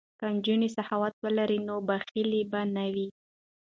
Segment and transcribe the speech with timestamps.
[0.19, 3.07] که نجونې سخاوت ولري نو بخل به نه وي.